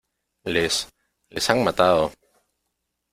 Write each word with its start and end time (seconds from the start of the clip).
les... 0.53 0.77
les 1.35 1.47
han 1.53 1.63
matado. 1.67 2.11